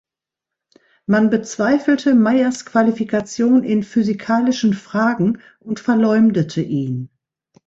Man 1.05 1.29
bezweifelte 1.29 2.15
Mayers 2.15 2.65
Qualifikation 2.65 3.63
in 3.63 3.83
physikalischen 3.83 4.73
Fragen 4.73 5.43
und 5.59 5.79
verleumdete 5.79 6.63
ihn. 6.63 7.11